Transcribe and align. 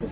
The 0.00 0.06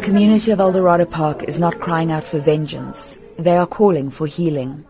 community 0.00 0.52
of 0.52 0.60
Eldorado 0.60 1.06
Park 1.06 1.42
is 1.42 1.58
not 1.58 1.80
crying 1.80 2.12
out 2.12 2.28
for 2.28 2.38
vengeance. 2.38 3.16
They 3.36 3.56
are 3.56 3.66
calling 3.66 4.10
for 4.10 4.28
healing. 4.28 4.84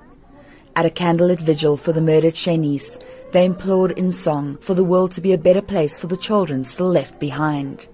At 0.76 0.84
a 0.84 0.90
candlelit 0.90 1.40
vigil 1.40 1.78
for 1.78 1.92
the 1.92 2.02
murdered 2.02 2.34
Shaynice, 2.34 3.02
they 3.32 3.46
implored 3.46 3.92
in 3.92 4.12
song 4.12 4.58
for 4.60 4.74
the 4.74 4.84
world 4.84 5.12
to 5.12 5.22
be 5.22 5.32
a 5.32 5.38
better 5.38 5.62
place 5.62 5.96
for 5.96 6.08
the 6.08 6.18
children 6.18 6.62
still 6.62 6.90
left 6.90 7.18
behind. 7.18 7.86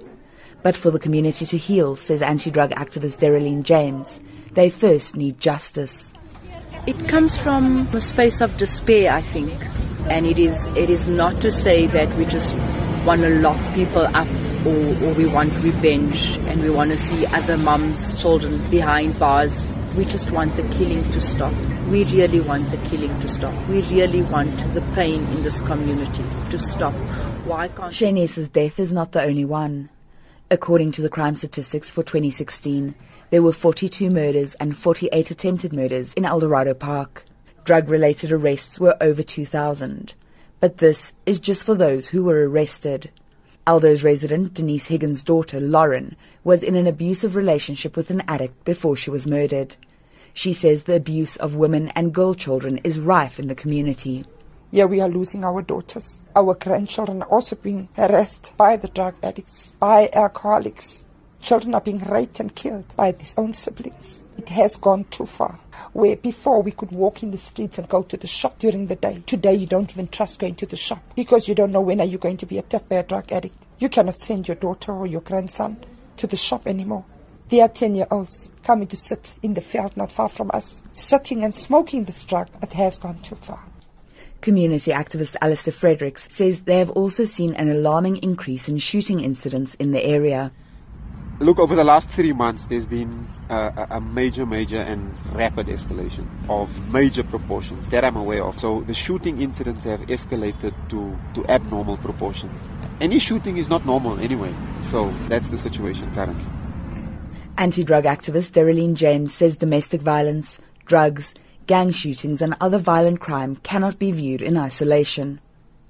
But 0.62 0.76
for 0.76 0.90
the 0.90 0.98
community 0.98 1.46
to 1.46 1.56
heal, 1.56 1.96
says 1.96 2.20
anti-drug 2.22 2.70
activist 2.72 3.18
Dereline 3.18 3.62
James, 3.62 4.20
they 4.52 4.68
first 4.68 5.16
need 5.16 5.40
justice. 5.40 6.12
It 6.86 7.08
comes 7.08 7.36
from 7.36 7.88
a 7.94 8.00
space 8.00 8.40
of 8.40 8.56
despair, 8.56 9.12
I 9.12 9.22
think. 9.22 9.52
And 10.08 10.26
it 10.26 10.38
is, 10.38 10.66
it 10.76 10.90
is 10.90 11.08
not 11.08 11.40
to 11.42 11.50
say 11.52 11.86
that 11.88 12.14
we 12.16 12.24
just 12.24 12.54
want 13.04 13.22
to 13.22 13.30
lock 13.40 13.58
people 13.74 14.04
up 14.14 14.28
or, 14.66 15.04
or 15.04 15.14
we 15.14 15.26
want 15.26 15.52
revenge 15.62 16.36
and 16.48 16.62
we 16.62 16.70
want 16.70 16.90
to 16.90 16.98
see 16.98 17.24
other 17.26 17.56
mums, 17.56 18.20
children 18.20 18.68
behind 18.70 19.18
bars. 19.18 19.66
We 19.96 20.04
just 20.04 20.30
want 20.30 20.56
the 20.56 20.62
killing 20.74 21.10
to 21.12 21.20
stop. 21.20 21.54
We 21.88 22.04
really 22.04 22.40
want 22.40 22.70
the 22.70 22.76
killing 22.88 23.18
to 23.20 23.28
stop. 23.28 23.54
We 23.68 23.82
really 23.82 24.22
want 24.22 24.56
the 24.74 24.82
pain 24.94 25.26
in 25.28 25.42
this 25.42 25.62
community 25.62 26.24
to 26.50 26.58
stop. 26.58 26.94
Why 27.46 27.68
can't 27.68 27.92
Shaynice's 27.92 28.48
death 28.48 28.78
is 28.78 28.92
not 28.92 29.12
the 29.12 29.22
only 29.22 29.44
one. 29.44 29.88
According 30.52 30.90
to 30.92 31.02
the 31.02 31.08
crime 31.08 31.36
statistics 31.36 31.92
for 31.92 32.02
2016, 32.02 32.96
there 33.30 33.40
were 33.40 33.52
42 33.52 34.10
murders 34.10 34.54
and 34.54 34.76
48 34.76 35.30
attempted 35.30 35.72
murders 35.72 36.12
in 36.14 36.24
Eldorado 36.24 36.74
Park. 36.74 37.24
Drug 37.64 37.88
related 37.88 38.32
arrests 38.32 38.80
were 38.80 38.96
over 39.00 39.22
2,000. 39.22 40.12
But 40.58 40.78
this 40.78 41.12
is 41.24 41.38
just 41.38 41.62
for 41.62 41.76
those 41.76 42.08
who 42.08 42.24
were 42.24 42.48
arrested. 42.48 43.12
Eldo's 43.64 44.02
resident, 44.02 44.54
Denise 44.54 44.88
Higgins' 44.88 45.22
daughter, 45.22 45.60
Lauren, 45.60 46.16
was 46.42 46.64
in 46.64 46.74
an 46.74 46.88
abusive 46.88 47.36
relationship 47.36 47.96
with 47.96 48.10
an 48.10 48.24
addict 48.26 48.64
before 48.64 48.96
she 48.96 49.10
was 49.10 49.28
murdered. 49.28 49.76
She 50.34 50.52
says 50.52 50.82
the 50.82 50.96
abuse 50.96 51.36
of 51.36 51.54
women 51.54 51.90
and 51.90 52.12
girl 52.12 52.34
children 52.34 52.78
is 52.78 52.98
rife 52.98 53.38
in 53.38 53.46
the 53.46 53.54
community. 53.54 54.24
Yeah, 54.72 54.84
we 54.84 55.00
are 55.00 55.08
losing 55.08 55.44
our 55.44 55.62
daughters. 55.62 56.20
Our 56.36 56.54
grandchildren 56.54 57.22
are 57.22 57.28
also 57.28 57.56
being 57.56 57.88
harassed 57.96 58.52
by 58.56 58.76
the 58.76 58.86
drug 58.86 59.16
addicts, 59.20 59.74
by 59.80 60.08
alcoholics. 60.12 61.02
Children 61.40 61.74
are 61.74 61.80
being 61.80 61.98
raped 61.98 62.38
and 62.38 62.54
killed 62.54 62.94
by 62.94 63.10
their 63.10 63.26
own 63.36 63.52
siblings. 63.52 64.22
It 64.38 64.48
has 64.50 64.76
gone 64.76 65.06
too 65.10 65.26
far. 65.26 65.58
Where 65.92 66.14
before 66.14 66.62
we 66.62 66.70
could 66.70 66.92
walk 66.92 67.24
in 67.24 67.32
the 67.32 67.36
streets 67.36 67.78
and 67.78 67.88
go 67.88 68.04
to 68.04 68.16
the 68.16 68.28
shop 68.28 68.60
during 68.60 68.86
the 68.86 68.94
day. 68.94 69.24
Today 69.26 69.54
you 69.56 69.66
don't 69.66 69.90
even 69.90 70.06
trust 70.06 70.38
going 70.38 70.54
to 70.56 70.66
the 70.66 70.76
shop 70.76 71.02
because 71.16 71.48
you 71.48 71.56
don't 71.56 71.72
know 71.72 71.80
when 71.80 72.00
are 72.00 72.06
you 72.06 72.18
going 72.18 72.36
to 72.36 72.46
be 72.46 72.58
attacked 72.58 72.88
by 72.88 72.96
a 72.96 73.02
drug 73.02 73.32
addict. 73.32 73.66
You 73.80 73.88
cannot 73.88 74.20
send 74.20 74.46
your 74.46 74.54
daughter 74.54 74.92
or 74.92 75.08
your 75.08 75.22
grandson 75.22 75.84
to 76.18 76.28
the 76.28 76.36
shop 76.36 76.68
anymore. 76.68 77.04
They 77.48 77.60
are 77.60 77.68
10 77.68 77.96
year 77.96 78.06
olds 78.08 78.52
coming 78.62 78.86
to 78.86 78.96
sit 78.96 79.36
in 79.42 79.54
the 79.54 79.62
field 79.62 79.96
not 79.96 80.12
far 80.12 80.28
from 80.28 80.52
us, 80.54 80.84
sitting 80.92 81.42
and 81.42 81.56
smoking 81.56 82.04
this 82.04 82.24
drug. 82.24 82.48
It 82.62 82.74
has 82.74 82.98
gone 82.98 83.18
too 83.22 83.34
far. 83.34 83.64
Community 84.40 84.90
activist 84.90 85.36
Alistair 85.42 85.72
Fredericks 85.72 86.26
says 86.30 86.62
they 86.62 86.78
have 86.78 86.90
also 86.90 87.24
seen 87.24 87.54
an 87.54 87.70
alarming 87.70 88.16
increase 88.18 88.68
in 88.68 88.78
shooting 88.78 89.20
incidents 89.20 89.74
in 89.74 89.92
the 89.92 90.02
area. 90.02 90.50
Look, 91.40 91.58
over 91.58 91.74
the 91.74 91.84
last 91.84 92.10
three 92.10 92.32
months, 92.32 92.66
there's 92.66 92.86
been 92.86 93.26
uh, 93.48 93.86
a, 93.90 93.96
a, 93.96 94.00
major, 94.00 94.44
major, 94.44 94.76
and 94.76 95.14
rapid 95.34 95.68
escalation 95.68 96.26
of 96.50 96.68
major 96.90 97.22
proportions 97.22 97.88
that 97.88 98.04
I'm 98.04 98.16
aware 98.16 98.44
of. 98.44 98.58
So 98.60 98.82
the 98.82 98.92
shooting 98.92 99.40
incidents 99.40 99.84
have 99.84 100.00
escalated 100.02 100.74
to, 100.90 101.18
to 101.34 101.50
abnormal 101.50 101.96
proportions. 101.96 102.70
Any 103.00 103.18
shooting 103.18 103.56
is 103.56 103.70
not 103.70 103.86
normal 103.86 104.18
anyway. 104.20 104.54
So 104.82 105.10
that's 105.28 105.48
the 105.48 105.56
situation 105.56 106.14
currently. 106.14 106.44
Anti 107.56 107.84
drug 107.84 108.04
activist 108.04 108.52
Dereline 108.52 108.94
James 108.94 109.34
says 109.34 109.56
domestic 109.56 110.02
violence, 110.02 110.58
drugs, 110.84 111.34
gang 111.70 111.92
shootings, 111.92 112.42
and 112.42 112.56
other 112.60 112.78
violent 112.78 113.20
crime 113.20 113.54
cannot 113.62 113.96
be 113.96 114.10
viewed 114.10 114.42
in 114.42 114.56
isolation 114.56 115.38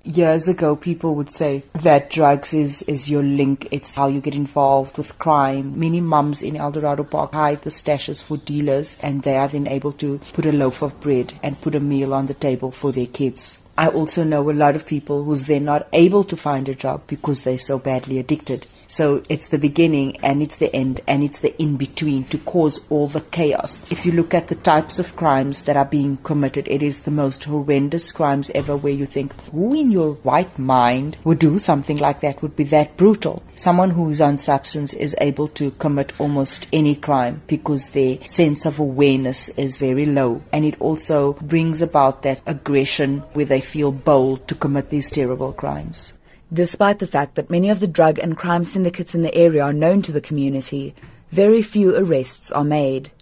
years 0.03 0.49
ago 0.49 0.75
people 0.77 1.15
would 1.15 1.31
say 1.31 1.63
that 1.75 2.11
drugs 2.11 2.55
is, 2.55 2.83
is 2.83 3.11
your 3.11 3.23
link, 3.23 3.69
it's 3.71 3.97
how 3.97 4.09
you 4.09 4.21
get 4.21 4.35
involved 4.35 4.97
with 4.97 5.19
crime. 5.19 5.79
Many 5.79 6.01
mums 6.01 6.43
in 6.43 6.57
Eldorado 6.57 7.05
Park 7.05 7.33
hide 7.33 7.63
the 7.63 7.71
stashes 7.71 8.23
for 8.23 8.39
dealers 8.39 8.97
and 9.03 9.23
they 9.23 9.37
are 9.37 9.49
then 9.49 9.67
able 9.67 9.93
to 9.95 10.19
put 10.33 10.47
a 10.47 10.53
loaf 10.53 10.83
of 10.83 10.99
bread 11.01 11.35
and 11.43 11.61
put 11.61 11.75
a 11.75 11.81
meal 11.81 12.15
on 12.15 12.27
the 12.27 12.35
table 12.35 12.71
for 12.71 12.93
their 12.93 13.07
kids. 13.07 13.59
I 13.77 13.89
also 13.89 14.25
know 14.25 14.51
a 14.51 14.53
lot 14.53 14.77
of 14.77 14.87
people 14.87 15.25
who's 15.25 15.45
then 15.45 15.65
not 15.65 15.89
able 15.93 16.25
to 16.25 16.37
find 16.37 16.69
a 16.69 16.75
job 16.75 17.03
because 17.07 17.43
they're 17.43 17.59
so 17.59 17.79
badly 17.79 18.19
addicted. 18.19 18.67
So 18.91 19.23
it's 19.29 19.47
the 19.47 19.59
beginning 19.59 20.17
and 20.17 20.43
it's 20.43 20.57
the 20.57 20.75
end 20.75 21.01
and 21.07 21.23
it's 21.23 21.39
the 21.39 21.57
in 21.63 21.77
between 21.77 22.25
to 22.25 22.39
cause 22.39 22.81
all 22.91 23.07
the 23.07 23.21
chaos. 23.21 23.87
If 23.89 24.05
you 24.05 24.11
look 24.11 24.35
at 24.35 24.49
the 24.49 24.57
types 24.57 24.99
of 24.99 25.15
crimes 25.15 25.63
that 25.63 25.77
are 25.77 25.85
being 25.85 26.17
committed, 26.17 26.67
it 26.67 26.83
is 26.83 26.99
the 26.99 27.13
most 27.13 27.45
horrendous 27.45 28.11
crimes 28.11 28.51
ever 28.53 28.77
where 28.77 28.93
you 28.93 29.07
think, 29.07 29.33
who 29.53 29.73
in 29.75 29.93
your 29.93 30.19
right 30.25 30.59
mind 30.59 31.17
would 31.23 31.39
do 31.39 31.61
something 31.61 31.99
like 31.99 32.19
that, 32.23 32.43
would 32.43 32.57
be 32.57 32.65
that 32.65 32.97
brutal? 32.97 33.45
Someone 33.55 33.91
who 33.91 34.11
is 34.11 34.21
on 34.21 34.39
substance 34.39 34.93
is 34.93 35.15
able 35.21 35.47
to 35.51 35.71
commit 35.71 36.13
almost 36.19 36.67
any 36.73 36.97
crime 36.97 37.43
because 37.47 37.91
their 37.91 38.19
sense 38.27 38.67
of 38.67 38.81
awareness 38.81 39.51
is 39.51 39.79
very 39.79 40.07
low. 40.07 40.43
And 40.53 40.65
it 40.65 40.81
also 40.81 41.35
brings 41.35 41.81
about 41.81 42.25
that 42.25 42.41
aggression 42.45 43.21
where 43.35 43.47
they 43.47 43.61
feel 43.61 43.93
bold 43.93 44.49
to 44.49 44.57
commit 44.57 44.91
these 44.91 45.11
terrible 45.11 45.53
crimes. 45.53 46.13
Despite 46.53 46.99
the 46.99 47.07
fact 47.07 47.37
that 47.37 47.51
many 47.51 47.71
of 47.71 47.79
the 47.79 47.87
drug 47.87 48.19
and 48.19 48.37
crime 48.37 48.65
syndicates 48.65 49.15
in 49.15 49.23
the 49.23 49.35
area 49.35 49.63
are 49.63 49.73
known 49.73 50.03
to 50.03 50.13
the 50.13 50.21
community, 50.21 50.97
very 51.31 51.63
few 51.63 51.95
arrests 51.97 52.51
are 52.51 52.65
made. 52.65 53.13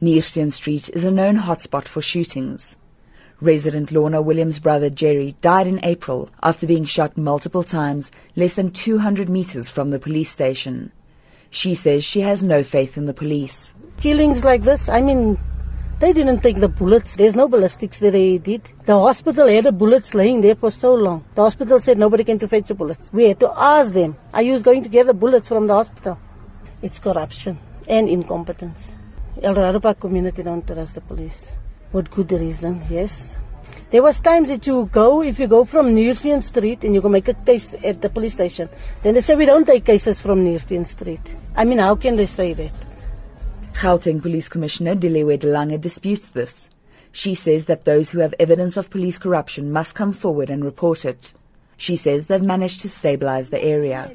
Neersteen 0.00 0.52
Street 0.52 0.88
is 0.90 1.04
a 1.04 1.10
known 1.10 1.36
hotspot 1.36 1.88
for 1.88 2.00
shootings. 2.00 2.76
Resident 3.40 3.90
Lorna 3.90 4.22
Williams' 4.22 4.60
brother 4.60 4.88
Jerry 4.88 5.34
died 5.40 5.66
in 5.66 5.84
April 5.84 6.30
after 6.42 6.66
being 6.66 6.84
shot 6.84 7.16
multiple 7.16 7.64
times 7.64 8.12
less 8.36 8.54
than 8.54 8.70
200 8.70 9.28
meters 9.28 9.68
from 9.68 9.88
the 9.88 9.98
police 9.98 10.30
station. 10.30 10.92
She 11.50 11.74
says 11.74 12.04
she 12.04 12.20
has 12.20 12.44
no 12.44 12.62
faith 12.62 12.96
in 12.96 13.06
the 13.06 13.14
police. 13.14 13.74
Killings 13.96 14.44
like 14.44 14.62
this, 14.62 14.88
I 14.88 15.00
mean, 15.00 15.38
they 16.00 16.12
didn't 16.12 16.40
take 16.40 16.58
the 16.58 16.68
bullets. 16.68 17.16
There's 17.16 17.36
no 17.36 17.46
ballistics 17.46 17.98
that 18.00 18.12
they 18.12 18.38
did. 18.38 18.62
The 18.86 18.98
hospital 18.98 19.46
had 19.46 19.66
the 19.66 19.72
bullets 19.72 20.14
laying 20.14 20.40
there 20.40 20.54
for 20.54 20.70
so 20.70 20.94
long. 20.94 21.24
The 21.34 21.42
hospital 21.42 21.78
said 21.78 21.98
nobody 21.98 22.24
can 22.24 22.38
to 22.38 22.48
fetch 22.48 22.68
the 22.68 22.74
bullets. 22.74 23.10
We 23.12 23.28
had 23.28 23.38
to 23.40 23.52
ask 23.54 23.92
them, 23.92 24.16
are 24.32 24.42
you 24.42 24.58
going 24.60 24.82
to 24.82 24.88
get 24.88 25.06
the 25.06 25.14
bullets 25.14 25.48
from 25.48 25.66
the 25.66 25.74
hospital? 25.74 26.18
It's 26.82 26.98
corruption 26.98 27.58
and 27.86 28.08
incompetence. 28.08 28.94
Eldorado 29.42 29.78
Park 29.78 30.00
community 30.00 30.42
don't 30.42 30.66
trust 30.66 30.94
the 30.94 31.02
police. 31.02 31.52
What 31.92 32.10
good 32.10 32.32
reason, 32.32 32.82
yes. 32.90 33.36
There 33.90 34.02
was 34.02 34.20
times 34.20 34.48
that 34.48 34.66
you 34.66 34.88
go, 34.90 35.22
if 35.22 35.38
you 35.38 35.48
go 35.48 35.64
from 35.64 35.94
Neersteen 35.94 36.42
Street 36.42 36.84
and 36.84 36.94
you 36.94 37.00
go 37.00 37.08
make 37.08 37.28
a 37.28 37.34
case 37.34 37.74
at 37.84 38.00
the 38.00 38.08
police 38.08 38.34
station, 38.34 38.68
then 39.02 39.14
they 39.14 39.20
say 39.20 39.34
we 39.34 39.46
don't 39.46 39.66
take 39.66 39.84
cases 39.84 40.20
from 40.20 40.44
Neersteen 40.44 40.86
Street. 40.86 41.34
I 41.56 41.64
mean, 41.64 41.78
how 41.78 41.96
can 41.96 42.16
they 42.16 42.26
say 42.26 42.52
that? 42.54 42.72
Gauteng 43.74 44.20
Police 44.20 44.48
Commissioner 44.48 44.94
Deliwe 44.94 45.38
de 45.38 45.46
Lange 45.46 45.78
disputes 45.78 46.30
this. 46.32 46.68
She 47.12 47.34
says 47.34 47.64
that 47.64 47.84
those 47.84 48.10
who 48.10 48.20
have 48.20 48.34
evidence 48.38 48.76
of 48.76 48.90
police 48.90 49.18
corruption 49.18 49.72
must 49.72 49.94
come 49.94 50.12
forward 50.12 50.50
and 50.50 50.64
report 50.64 51.04
it. 51.04 51.32
She 51.76 51.96
says 51.96 52.26
they've 52.26 52.42
managed 52.42 52.82
to 52.82 52.88
stabilize 52.90 53.48
the 53.48 53.62
area. 53.62 54.12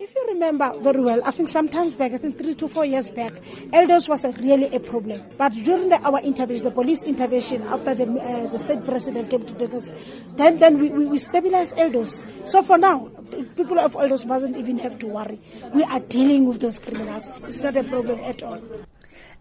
If 0.00 0.14
you 0.14 0.26
remember 0.28 0.74
very 0.80 1.00
well, 1.00 1.22
I 1.24 1.30
think 1.30 1.48
sometimes 1.48 1.94
back, 1.94 2.12
I 2.12 2.18
think 2.18 2.36
three 2.36 2.54
to 2.56 2.68
four 2.68 2.84
years 2.84 3.08
back, 3.08 3.32
Eldos 3.72 4.08
was 4.08 4.24
a, 4.24 4.32
really 4.32 4.66
a 4.74 4.80
problem. 4.80 5.22
But 5.38 5.52
during 5.52 5.88
the, 5.88 6.02
our 6.02 6.20
intervention, 6.20 6.64
the 6.64 6.72
police 6.72 7.04
intervention, 7.04 7.62
after 7.62 7.94
the, 7.94 8.04
uh, 8.04 8.48
the 8.48 8.58
state 8.58 8.84
president 8.84 9.30
came 9.30 9.46
to 9.46 9.76
us, 9.76 9.90
then, 10.36 10.58
then 10.58 10.78
we, 10.78 10.90
we, 10.90 11.06
we 11.06 11.18
stabilized 11.18 11.76
Eldos. 11.76 12.24
So 12.46 12.62
for 12.62 12.76
now, 12.76 13.10
people 13.56 13.78
of 13.78 13.94
Eldos 13.94 14.26
mustn't 14.26 14.56
even 14.56 14.76
have 14.78 14.98
to 14.98 15.06
worry. 15.06 15.40
We 15.72 15.84
are 15.84 16.00
dealing 16.00 16.48
with 16.48 16.60
those 16.60 16.78
criminals. 16.78 17.30
It's 17.44 17.60
not 17.60 17.76
a 17.76 17.84
problem 17.84 18.18
at 18.20 18.42
all. 18.42 18.60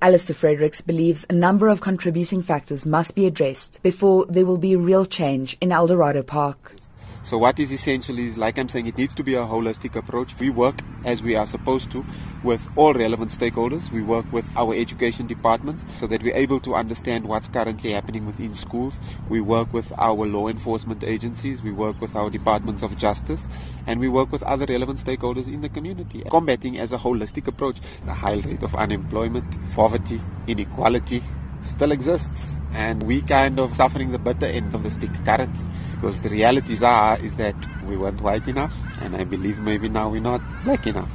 Alistair 0.02 0.36
Fredericks 0.36 0.82
believes 0.82 1.26
a 1.30 1.34
number 1.34 1.68
of 1.68 1.82
contributing 1.82 2.42
factors 2.42 2.86
must 2.86 3.16
be 3.16 3.26
addressed 3.26 3.82
before 3.84 4.26
there 4.28 4.46
will 4.46 4.58
be 4.58 4.76
real 4.76 5.06
change 5.06 5.58
in 5.62 5.72
Eldorado 5.72 6.24
Park. 6.24 6.76
So 7.24 7.38
what 7.38 7.58
is 7.58 7.72
essential 7.72 8.20
is, 8.20 8.38
like 8.38 8.58
I'm 8.58 8.68
saying, 8.68 8.88
it 8.88 8.98
needs 8.98 9.16
to 9.16 9.24
be 9.24 9.36
a 9.36 9.46
holistic 9.46 9.96
approach. 9.96 10.38
We 10.40 10.50
work 10.50 10.82
as 11.06 11.22
we 11.22 11.38
are 11.38 11.46
supposed 11.46 11.90
to 11.92 12.06
with 12.44 12.68
all 12.76 12.94
relevant 12.94 13.32
stakeholders. 13.32 13.90
We 13.92 14.02
work 14.02 14.26
with 14.34 14.46
our 14.58 14.74
education 14.74 15.26
departments 15.26 15.86
so 16.02 16.08
that 16.08 16.22
we're 16.22 16.36
able 16.36 16.60
to 16.60 16.76
understand 16.76 17.26
what's 17.26 17.48
currently 17.48 17.92
happening 17.92 18.26
within 18.26 18.54
schools. 18.54 19.00
We 19.30 19.40
work 19.40 19.72
with 19.72 19.94
our 19.98 20.26
law 20.26 20.50
enforcement 20.50 21.06
agencies. 21.06 21.64
We 21.64 21.72
work 21.72 22.02
with 22.02 22.14
our 22.14 22.30
departments 22.30 22.84
of 22.84 22.98
justice 22.98 23.48
and 23.88 24.02
we 24.02 24.10
work 24.10 24.30
with 24.30 24.44
other 24.44 24.66
relevant 24.66 25.00
stakeholders 25.00 25.48
in 25.48 25.62
the 25.62 25.70
community. 25.70 26.24
Combating 26.30 26.78
as 26.78 26.92
a 26.92 26.98
holistic 26.98 27.48
approach 27.48 27.78
the 28.06 28.14
high 28.14 28.42
rate 28.42 28.64
of 28.64 28.76
unemployment, 28.76 29.58
poverty, 29.74 30.20
inequality, 30.48 31.24
still 31.64 31.92
exists 31.92 32.60
and 32.74 33.04
we 33.04 33.22
kind 33.22 33.60
of 33.60 33.74
suffering 33.74 34.12
the 34.12 34.20
bitter 34.20 34.46
end 34.46 34.74
of 34.74 34.84
the 34.84 34.92
stick 34.92 35.12
currently 35.26 35.66
because 35.92 36.22
the 36.22 36.30
realities 36.30 36.84
are 36.84 37.20
is 37.20 37.36
that 37.38 37.56
we 37.86 37.96
weren't 37.96 38.22
white 38.22 38.48
enough 38.48 38.74
and 39.02 39.16
I 39.16 39.24
believe 39.24 39.60
maybe 39.60 39.90
now 39.90 40.10
we're 40.10 40.22
not 40.22 40.42
black 40.64 40.86
enough. 40.88 41.12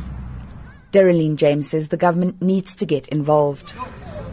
Daryline 0.92 1.36
James 1.36 1.68
says 1.68 1.88
the 1.88 1.96
government 1.96 2.40
needs 2.40 2.74
to 2.76 2.86
get 2.86 3.06
involved. 3.08 3.74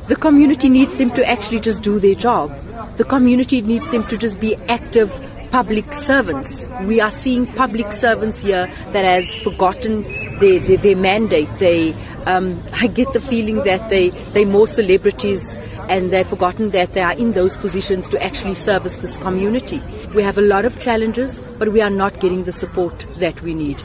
The 0.07 0.15
community 0.15 0.69
needs 0.69 0.97
them 0.97 1.11
to 1.11 1.27
actually 1.27 1.59
just 1.59 1.83
do 1.83 1.99
their 1.99 2.15
job. 2.15 2.55
The 2.97 3.03
community 3.03 3.61
needs 3.61 3.89
them 3.91 4.07
to 4.07 4.17
just 4.17 4.39
be 4.39 4.55
active 4.69 5.11
public 5.51 5.93
servants. 5.93 6.69
We 6.83 6.99
are 7.01 7.11
seeing 7.11 7.47
public 7.47 7.91
servants 7.91 8.43
here 8.43 8.67
that 8.91 9.03
has 9.05 9.33
forgotten 9.35 10.03
their, 10.39 10.59
their, 10.59 10.77
their 10.77 10.95
mandate. 10.95 11.49
They, 11.59 11.93
um, 12.25 12.63
I 12.73 12.87
get 12.87 13.11
the 13.13 13.19
feeling 13.19 13.63
that 13.63 13.89
they, 13.89 14.09
they're 14.09 14.45
more 14.45 14.67
celebrities 14.67 15.57
and 15.89 16.11
they've 16.11 16.27
forgotten 16.27 16.69
that 16.71 16.93
they 16.93 17.01
are 17.01 17.13
in 17.13 17.33
those 17.33 17.57
positions 17.57 18.09
to 18.09 18.23
actually 18.23 18.55
service 18.55 18.97
this 18.97 19.17
community. 19.17 19.81
We 20.13 20.23
have 20.23 20.37
a 20.37 20.41
lot 20.41 20.65
of 20.65 20.79
challenges, 20.79 21.39
but 21.59 21.71
we 21.71 21.81
are 21.81 21.89
not 21.89 22.19
getting 22.19 22.43
the 22.43 22.51
support 22.51 23.05
that 23.17 23.41
we 23.41 23.53
need. 23.53 23.83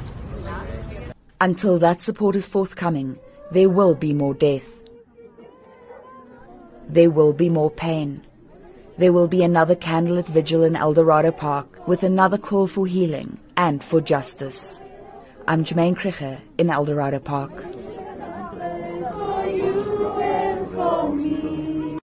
Until 1.41 1.79
that 1.79 2.01
support 2.01 2.37
is 2.37 2.47
forthcoming, 2.47 3.19
there 3.51 3.69
will 3.69 3.95
be 3.95 4.13
more 4.13 4.35
death. 4.35 4.69
There 6.89 7.11
will 7.11 7.33
be 7.33 7.49
more 7.49 7.71
pain. 7.71 8.27
There 8.99 9.13
will 9.13 9.29
be 9.29 9.43
another 9.43 9.75
candlelit 9.75 10.27
vigil 10.27 10.65
in 10.65 10.77
Eldorado 10.77 11.33
Park 11.33 11.87
with 11.87 12.03
another 12.03 12.37
call 12.37 12.67
for 12.67 12.87
healing 12.87 13.39
and 13.57 13.83
for 13.83 14.01
justice. 14.01 14.81
I'm 15.49 15.65
Jamaine 15.65 15.97
Krige 15.97 16.39
in 16.59 16.69
Eldorado 16.71 17.19
Park. 17.19 17.80